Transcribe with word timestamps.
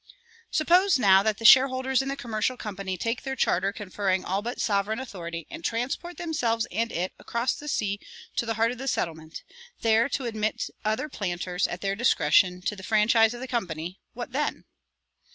Suppose, 0.49 0.97
now, 0.97 1.21
that 1.21 1.37
the 1.37 1.45
shareholders 1.45 2.01
in 2.01 2.07
the 2.07 2.15
commercial 2.15 2.57
company 2.57 2.97
take 2.97 3.21
their 3.21 3.35
charter 3.35 3.71
conferring 3.71 4.25
all 4.25 4.41
but 4.41 4.59
sovereign 4.59 4.97
authority, 4.99 5.45
and 5.51 5.63
transport 5.63 6.17
themselves 6.17 6.65
and 6.71 6.91
it 6.91 7.13
across 7.19 7.53
the 7.53 7.67
sea 7.67 7.99
to 8.35 8.47
the 8.47 8.55
heart 8.55 8.71
of 8.71 8.79
the 8.79 8.87
settlement, 8.87 9.43
there 9.81 10.09
to 10.09 10.25
admit 10.25 10.71
other 10.83 11.07
planters, 11.07 11.67
at 11.67 11.81
their 11.81 11.95
discretion, 11.95 12.63
to 12.63 12.75
the 12.75 12.81
franchise 12.81 13.35
of 13.35 13.41
the 13.41 13.47
Company, 13.47 13.99
what 14.15 14.31
then? 14.31 14.65